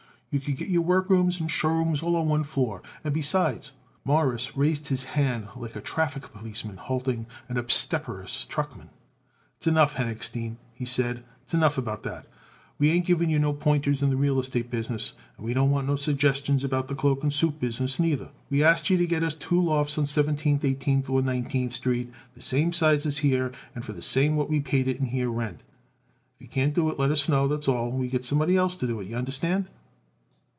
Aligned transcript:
"You 0.33 0.39
could 0.39 0.55
get 0.55 0.69
your 0.69 0.81
workrooms 0.83 1.41
and 1.41 1.51
show 1.51 1.67
rooms 1.67 2.01
all 2.01 2.15
on 2.15 2.29
one 2.29 2.45
floor, 2.45 2.81
and 3.03 3.13
besides" 3.13 3.73
Morris 4.05 4.55
raised 4.55 4.87
his 4.87 5.03
hand 5.03 5.49
like 5.57 5.75
a 5.75 5.81
traffic 5.81 6.31
policeman 6.31 6.77
halting 6.77 7.25
an 7.49 7.57
obstreperous 7.57 8.45
truckman. 8.45 8.91
"S'enough, 9.59 9.95
Henochstein," 9.95 10.55
he 10.73 10.85
said. 10.85 11.25
"S'enough 11.47 11.77
about 11.77 12.03
that. 12.03 12.27
We 12.79 12.91
ain't 12.91 13.05
giving 13.05 13.29
you 13.29 13.39
no 13.39 13.51
pointers 13.51 14.01
in 14.01 14.09
the 14.09 14.15
real 14.15 14.39
estate 14.39 14.71
business, 14.71 15.15
and 15.35 15.45
we 15.45 15.53
don't 15.53 15.69
want 15.69 15.85
no 15.85 15.97
suggestions 15.97 16.63
about 16.63 16.87
the 16.87 16.95
cloak 16.95 17.23
and 17.23 17.33
suit 17.33 17.59
business 17.59 17.99
neither. 17.99 18.29
We 18.49 18.63
asked 18.63 18.85
it 18.85 18.91
you 18.91 18.97
to 18.99 19.07
get 19.07 19.23
us 19.23 19.35
two 19.35 19.61
lofts 19.61 19.97
on 19.97 20.05
Seventeenth, 20.05 20.63
Eighteenth 20.63 21.09
or 21.09 21.21
Nineteenth 21.21 21.73
Street, 21.73 22.09
the 22.35 22.41
same 22.41 22.71
size 22.71 23.05
as 23.05 23.17
here 23.17 23.51
and 23.75 23.83
for 23.83 23.91
the 23.91 24.01
same 24.01 24.37
what 24.37 24.49
we 24.49 24.61
pay 24.61 24.79
it 24.79 25.01
here 25.03 25.29
rent. 25.29 25.59
If 26.37 26.43
you 26.43 26.47
can't 26.47 26.73
do 26.73 26.89
it 26.89 26.97
let 26.97 27.11
us 27.11 27.27
know, 27.27 27.49
that's 27.49 27.67
all, 27.67 27.89
and 27.89 27.99
we 27.99 28.07
get 28.07 28.23
somebody 28.23 28.55
else 28.55 28.77
to 28.77 28.87
do 28.87 29.01
it. 29.01 29.07
Y'understand?" 29.09 29.67